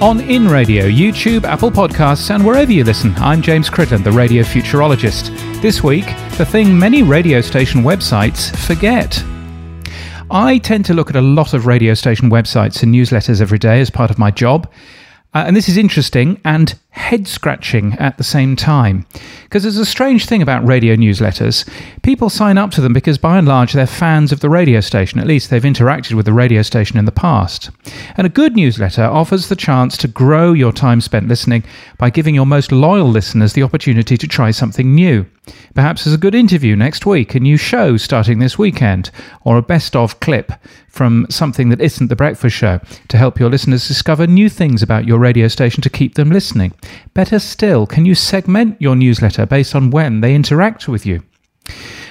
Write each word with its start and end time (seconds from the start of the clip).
on 0.00 0.20
In 0.20 0.46
Radio, 0.46 0.84
YouTube, 0.84 1.42
Apple 1.42 1.72
Podcasts, 1.72 2.32
and 2.32 2.46
wherever 2.46 2.70
you 2.70 2.84
listen. 2.84 3.12
I'm 3.16 3.42
James 3.42 3.68
Cridland, 3.68 4.04
the 4.04 4.12
radio 4.12 4.44
futurologist. 4.44 5.36
This 5.60 5.82
week, 5.82 6.04
the 6.36 6.46
thing 6.46 6.78
many 6.78 7.02
radio 7.02 7.40
station 7.40 7.82
websites 7.82 8.56
forget. 8.56 9.20
I 10.30 10.58
tend 10.58 10.84
to 10.84 10.94
look 10.94 11.10
at 11.10 11.16
a 11.16 11.20
lot 11.20 11.52
of 11.52 11.66
radio 11.66 11.94
station 11.94 12.30
websites 12.30 12.84
and 12.84 12.94
newsletters 12.94 13.40
every 13.40 13.58
day 13.58 13.80
as 13.80 13.90
part 13.90 14.10
of 14.10 14.20
my 14.20 14.30
job. 14.30 14.70
Uh, 15.34 15.44
and 15.46 15.54
this 15.54 15.68
is 15.68 15.76
interesting 15.76 16.40
and 16.44 16.78
head 16.90 17.28
scratching 17.28 17.92
at 17.94 18.16
the 18.16 18.24
same 18.24 18.56
time. 18.56 19.06
Because 19.42 19.62
there's 19.62 19.76
a 19.76 19.84
strange 19.84 20.26
thing 20.26 20.40
about 20.40 20.66
radio 20.66 20.96
newsletters. 20.96 21.68
People 22.02 22.30
sign 22.30 22.56
up 22.56 22.70
to 22.72 22.80
them 22.80 22.94
because, 22.94 23.18
by 23.18 23.38
and 23.38 23.46
large, 23.46 23.74
they're 23.74 23.86
fans 23.86 24.32
of 24.32 24.40
the 24.40 24.48
radio 24.48 24.80
station. 24.80 25.20
At 25.20 25.26
least 25.26 25.50
they've 25.50 25.62
interacted 25.62 26.14
with 26.14 26.26
the 26.26 26.32
radio 26.32 26.62
station 26.62 26.98
in 26.98 27.04
the 27.04 27.12
past. 27.12 27.70
And 28.16 28.26
a 28.26 28.30
good 28.30 28.56
newsletter 28.56 29.04
offers 29.04 29.48
the 29.48 29.56
chance 29.56 29.96
to 29.98 30.08
grow 30.08 30.54
your 30.54 30.72
time 30.72 31.00
spent 31.00 31.28
listening 31.28 31.62
by 31.98 32.10
giving 32.10 32.34
your 32.34 32.46
most 32.46 32.72
loyal 32.72 33.08
listeners 33.08 33.52
the 33.52 33.62
opportunity 33.62 34.16
to 34.16 34.26
try 34.26 34.50
something 34.50 34.94
new. 34.94 35.26
Perhaps 35.74 36.04
there's 36.04 36.14
a 36.14 36.18
good 36.18 36.34
interview 36.34 36.76
next 36.76 37.06
week, 37.06 37.34
a 37.34 37.40
new 37.40 37.56
show 37.56 37.96
starting 37.96 38.38
this 38.38 38.58
weekend, 38.58 39.10
or 39.42 39.56
a 39.56 39.62
best 39.62 39.94
of 39.94 40.20
clip 40.20 40.52
from 40.88 41.26
something 41.30 41.68
that 41.68 41.80
isn't 41.80 42.08
the 42.08 42.16
breakfast 42.16 42.56
show 42.56 42.80
to 43.08 43.16
help 43.16 43.38
your 43.38 43.50
listeners 43.50 43.86
discover 43.86 44.26
new 44.26 44.48
things 44.48 44.82
about 44.82 45.06
your 45.06 45.18
radio 45.18 45.48
station 45.48 45.82
to 45.82 45.90
keep 45.90 46.14
them 46.14 46.30
listening. 46.30 46.72
Better 47.14 47.38
still, 47.38 47.86
can 47.86 48.04
you 48.04 48.14
segment 48.14 48.80
your 48.80 48.96
newsletter 48.96 49.46
based 49.46 49.74
on 49.74 49.90
when 49.90 50.20
they 50.20 50.34
interact 50.34 50.88
with 50.88 51.06
you? 51.06 51.22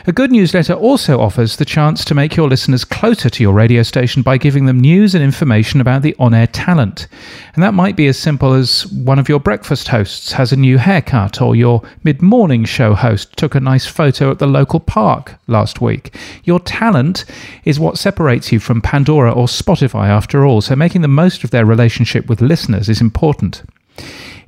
A 0.10 0.14
good 0.14 0.32
newsletter 0.32 0.72
also 0.72 1.20
offers 1.20 1.58
the 1.58 1.66
chance 1.66 2.06
to 2.06 2.16
make 2.16 2.38
your 2.38 2.48
listeners 2.48 2.86
closer 2.86 3.30
to 3.30 3.44
your 3.44 3.52
radio 3.52 3.84
station 3.84 4.22
by 4.22 4.38
giving 4.38 4.66
them 4.66 4.80
news 4.80 5.14
and 5.14 5.22
information 5.22 5.82
about 5.82 6.02
the 6.02 6.16
on 6.18 6.34
air 6.34 6.48
talent. 6.48 7.10
And 7.54 7.62
that 7.62 7.74
might 7.74 7.98
be 7.98 8.08
as 8.08 8.18
simple 8.18 8.54
as 8.54 8.88
one 8.88 9.20
of 9.20 9.28
your 9.28 9.42
breakfast 9.42 9.90
hosts 9.90 10.32
has 10.32 10.54
a 10.54 10.56
new 10.56 10.78
haircut, 10.78 11.42
or 11.42 11.58
your 11.58 11.82
mid 12.06 12.22
morning 12.22 12.64
show 12.64 12.94
host 12.94 13.36
took 13.36 13.54
a 13.54 13.60
nice 13.60 13.86
photo 13.86 14.32
at 14.32 14.40
the 14.40 14.48
local 14.48 14.80
park 14.80 15.36
last 15.48 15.82
week. 15.82 16.16
Your 16.46 16.62
talent 16.62 17.26
is 17.66 17.78
what 17.78 17.98
separates 17.98 18.50
you 18.50 18.62
from 18.62 18.82
Pandora 18.82 19.34
or 19.34 19.48
Spotify, 19.48 20.08
after 20.08 20.46
all, 20.46 20.62
so 20.62 20.74
making 20.74 21.02
the 21.02 21.10
most 21.10 21.44
of 21.44 21.52
their 21.52 21.66
relationship 21.66 22.30
with 22.30 22.40
listeners 22.40 22.88
is 22.88 23.02
important. 23.02 23.62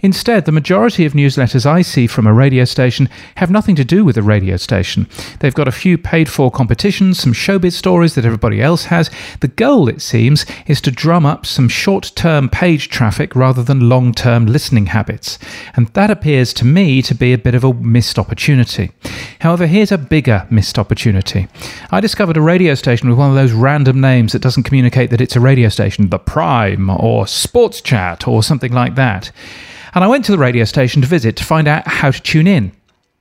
Instead, 0.02 0.46
the 0.46 0.52
majority 0.52 1.06
of 1.06 1.14
newsletters 1.14 1.66
I 1.66 1.82
see 1.82 2.08
from 2.08 2.26
a 2.26 2.34
radio 2.34 2.64
station 2.64 3.10
have 3.36 3.52
nothing 3.52 3.76
to 3.76 3.84
do 3.84 4.06
with 4.06 4.16
the 4.16 4.24
radio 4.24 4.56
station. 4.56 5.08
They've 5.40 5.54
got 5.54 5.68
a 5.68 5.74
few 5.74 5.98
paid 5.98 6.30
for 6.30 6.50
competitions, 6.50 7.20
some 7.20 7.34
showbiz 7.34 7.74
stories 7.74 8.16
that 8.16 8.24
everybody 8.24 8.62
else 8.62 8.86
has. 8.86 9.12
The 9.42 9.50
goal, 9.50 9.90
it 9.90 10.02
seems, 10.02 10.46
is 10.68 10.80
to 10.82 10.92
drum 10.92 11.26
up 11.26 11.46
some 11.46 11.68
short 11.68 12.12
term 12.16 12.48
page 12.48 12.90
traffic 12.90 13.36
rather 13.36 13.62
than 13.62 13.90
long 13.90 14.14
term 14.14 14.46
listening 14.46 14.88
habits. 14.88 15.38
And 15.76 15.88
that 15.90 16.10
appears 16.10 16.54
to 16.54 16.66
me 16.66 17.02
to 17.02 17.14
be 17.14 17.34
a 17.34 17.38
bit 17.38 17.56
of 17.56 17.66
a 17.66 17.74
missed 17.74 18.18
opportunity. 18.18 18.92
However, 19.42 19.68
here's 19.68 19.92
a 19.92 19.98
bigger 19.98 20.48
missed 20.50 20.80
opportunity. 20.80 21.48
I 21.92 22.00
discovered 22.00 22.38
a 22.38 22.42
radio 22.42 22.74
station 22.76 23.10
with 23.10 23.18
one 23.18 23.30
of 23.30 23.36
those 23.36 23.52
random 23.52 24.00
names 24.00 24.32
that 24.32 24.42
doesn't 24.42 24.64
communicate 24.64 25.10
that 25.10 25.22
it's 25.22 25.36
a 25.36 25.42
radio 25.42 25.68
station, 25.68 26.10
The 26.10 26.20
Prime 26.20 26.90
or 26.90 27.28
Sports 27.28 27.82
Chat 27.82 28.28
or 28.28 28.44
something 28.44 28.72
like 28.72 28.96
that 28.96 29.32
and 29.94 30.04
I 30.04 30.08
went 30.08 30.26
to 30.26 30.32
the 30.32 30.38
radio 30.38 30.64
station 30.66 31.02
to 31.02 31.08
visit 31.08 31.36
to 31.38 31.44
find 31.44 31.68
out 31.68 31.88
how 31.88 32.12
to 32.12 32.22
tune 32.22 32.48
in. 32.48 32.72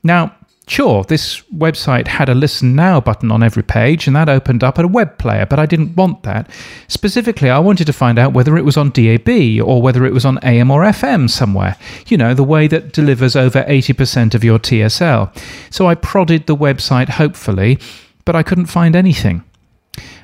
Now, 0.02 0.34
sure, 0.66 1.04
this 1.04 1.40
website 1.54 2.06
had 2.06 2.28
a 2.28 2.34
listen 2.34 2.74
now 2.74 3.00
button 3.00 3.30
on 3.30 3.42
every 3.42 3.62
page, 3.62 4.06
and 4.06 4.14
that 4.16 4.28
opened 4.28 4.62
up 4.62 4.78
a 4.78 4.86
web 4.86 5.18
player, 5.18 5.46
but 5.46 5.58
I 5.58 5.66
didn't 5.66 5.96
want 5.96 6.22
that. 6.22 6.50
Specifically, 6.88 7.50
I 7.50 7.58
wanted 7.58 7.86
to 7.86 7.92
find 7.92 8.18
out 8.18 8.32
whether 8.32 8.56
it 8.56 8.64
was 8.64 8.76
on 8.76 8.90
DAB 8.90 9.28
or 9.64 9.82
whether 9.82 10.04
it 10.04 10.12
was 10.12 10.24
on 10.24 10.38
AM 10.42 10.70
or 10.70 10.82
FM 10.82 11.28
somewhere, 11.28 11.76
you 12.06 12.16
know, 12.16 12.34
the 12.34 12.44
way 12.44 12.66
that 12.68 12.92
delivers 12.92 13.34
over 13.36 13.62
80% 13.64 14.34
of 14.34 14.44
your 14.44 14.58
TSL. 14.58 15.34
So 15.72 15.86
I 15.86 15.94
prodded 15.94 16.46
the 16.46 16.56
website 16.56 17.08
hopefully, 17.08 17.78
but 18.24 18.36
I 18.36 18.42
couldn't 18.42 18.66
find 18.66 18.94
anything. 18.94 19.44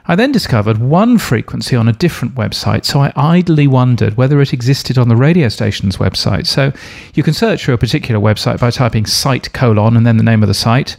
I 0.07 0.17
then 0.17 0.33
discovered 0.33 0.79
one 0.79 1.17
frequency 1.17 1.75
on 1.77 1.89
a 1.89 1.93
different 1.93 2.35
website, 2.35 2.85
so 2.85 3.01
I 3.01 3.13
idly 3.17 3.67
wondered 3.67 4.19
whether 4.19 4.41
it 4.43 4.53
existed 4.53 4.99
on 4.99 5.09
the 5.09 5.17
radio 5.17 5.49
station's 5.49 5.97
website. 5.97 6.47
So 6.47 6.73
you 7.15 7.23
can 7.23 7.33
search 7.33 7.65
for 7.65 7.73
a 7.73 7.79
particular 7.79 8.21
website 8.21 8.61
by 8.61 8.71
typing 8.71 9.07
site 9.07 9.51
colon 9.55 9.97
and 9.97 10.07
then 10.07 10.19
the 10.19 10.23
name 10.23 10.43
of 10.43 10.49
the 10.49 10.55
site. 10.55 10.99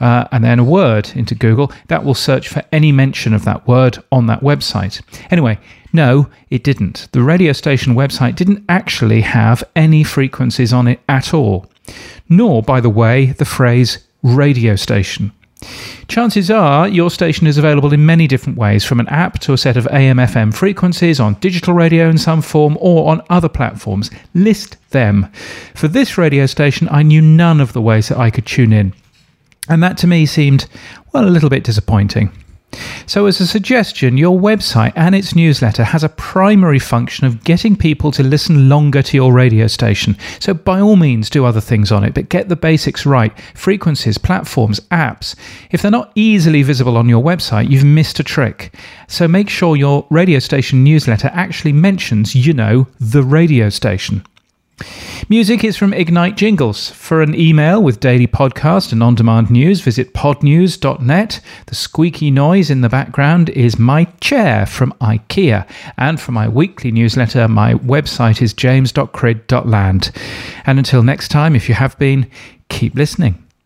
Uh, 0.00 0.26
and 0.32 0.42
then 0.42 0.58
a 0.58 0.64
word 0.64 1.10
into 1.14 1.34
Google, 1.34 1.72
that 1.88 2.04
will 2.04 2.14
search 2.14 2.48
for 2.48 2.62
any 2.72 2.92
mention 2.92 3.32
of 3.32 3.44
that 3.44 3.66
word 3.66 3.98
on 4.12 4.26
that 4.26 4.40
website. 4.40 5.00
Anyway, 5.30 5.58
no, 5.92 6.28
it 6.50 6.64
didn't. 6.64 7.08
The 7.12 7.22
radio 7.22 7.52
station 7.52 7.94
website 7.94 8.36
didn't 8.36 8.64
actually 8.68 9.22
have 9.22 9.64
any 9.74 10.02
frequencies 10.02 10.72
on 10.72 10.86
it 10.88 11.00
at 11.08 11.32
all. 11.32 11.66
Nor, 12.28 12.62
by 12.62 12.80
the 12.80 12.90
way, 12.90 13.26
the 13.26 13.44
phrase 13.44 13.98
radio 14.22 14.76
station. 14.76 15.32
Chances 16.08 16.50
are 16.50 16.86
your 16.88 17.10
station 17.10 17.46
is 17.46 17.58
available 17.58 17.92
in 17.92 18.06
many 18.06 18.26
different 18.26 18.58
ways, 18.58 18.84
from 18.84 19.00
an 19.00 19.08
app 19.08 19.38
to 19.40 19.52
a 19.52 19.58
set 19.58 19.76
of 19.76 19.86
AM 19.88 20.18
FM 20.18 20.54
frequencies 20.54 21.18
on 21.18 21.34
digital 21.34 21.74
radio 21.74 22.08
in 22.08 22.18
some 22.18 22.42
form 22.42 22.76
or 22.80 23.10
on 23.10 23.22
other 23.30 23.48
platforms. 23.48 24.10
List 24.34 24.76
them. 24.90 25.30
For 25.74 25.88
this 25.88 26.18
radio 26.18 26.46
station, 26.46 26.88
I 26.90 27.02
knew 27.02 27.22
none 27.22 27.60
of 27.60 27.72
the 27.72 27.82
ways 27.82 28.08
that 28.08 28.18
I 28.18 28.30
could 28.30 28.46
tune 28.46 28.72
in. 28.72 28.92
And 29.68 29.82
that 29.82 29.96
to 29.98 30.06
me 30.06 30.26
seemed, 30.26 30.66
well, 31.12 31.26
a 31.26 31.30
little 31.30 31.50
bit 31.50 31.64
disappointing. 31.64 32.30
So, 33.06 33.26
as 33.26 33.40
a 33.40 33.46
suggestion, 33.46 34.16
your 34.16 34.38
website 34.38 34.92
and 34.96 35.14
its 35.14 35.34
newsletter 35.34 35.84
has 35.84 36.04
a 36.04 36.08
primary 36.08 36.78
function 36.78 37.26
of 37.26 37.44
getting 37.44 37.76
people 37.76 38.10
to 38.12 38.22
listen 38.22 38.68
longer 38.68 39.02
to 39.02 39.16
your 39.16 39.32
radio 39.32 39.66
station. 39.66 40.16
So, 40.40 40.54
by 40.54 40.80
all 40.80 40.96
means, 40.96 41.30
do 41.30 41.44
other 41.44 41.60
things 41.60 41.92
on 41.92 42.04
it, 42.04 42.14
but 42.14 42.28
get 42.28 42.48
the 42.48 42.56
basics 42.56 43.06
right 43.06 43.32
frequencies, 43.54 44.18
platforms, 44.18 44.80
apps. 44.90 45.34
If 45.70 45.82
they're 45.82 45.90
not 45.90 46.12
easily 46.14 46.62
visible 46.62 46.96
on 46.96 47.08
your 47.08 47.22
website, 47.22 47.70
you've 47.70 47.84
missed 47.84 48.20
a 48.20 48.24
trick. 48.24 48.74
So, 49.08 49.28
make 49.28 49.48
sure 49.48 49.76
your 49.76 50.06
radio 50.10 50.38
station 50.38 50.82
newsletter 50.82 51.30
actually 51.32 51.72
mentions, 51.72 52.34
you 52.34 52.52
know, 52.52 52.88
the 53.00 53.22
radio 53.22 53.68
station. 53.68 54.24
Music 55.28 55.64
is 55.64 55.76
from 55.76 55.92
Ignite 55.92 56.36
Jingles. 56.36 56.90
For 56.90 57.20
an 57.20 57.34
email 57.34 57.82
with 57.82 57.98
daily 57.98 58.28
podcast 58.28 58.92
and 58.92 59.02
on 59.02 59.16
demand 59.16 59.50
news, 59.50 59.80
visit 59.80 60.14
podnews.net. 60.14 61.40
The 61.66 61.74
squeaky 61.74 62.30
noise 62.30 62.70
in 62.70 62.80
the 62.80 62.88
background 62.88 63.48
is 63.48 63.76
my 63.76 64.04
chair 64.20 64.66
from 64.66 64.92
IKEA. 65.00 65.68
And 65.98 66.20
for 66.20 66.30
my 66.30 66.46
weekly 66.48 66.92
newsletter, 66.92 67.48
my 67.48 67.74
website 67.74 68.40
is 68.40 68.54
james.crid.land. 68.54 70.12
And 70.64 70.78
until 70.78 71.02
next 71.02 71.28
time, 71.28 71.56
if 71.56 71.68
you 71.68 71.74
have 71.74 71.98
been, 71.98 72.30
keep 72.68 72.94
listening. 72.94 73.45